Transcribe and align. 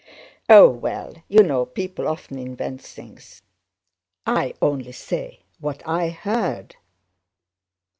"Oh, 0.49 0.67
well, 0.67 1.13
you 1.27 1.43
know 1.43 1.63
people 1.63 2.07
often 2.07 2.39
invent 2.39 2.81
things. 2.81 3.43
I 4.25 4.55
only 4.59 4.93
say 4.93 5.41
what 5.59 5.87
I 5.87 6.09
heard." 6.09 6.75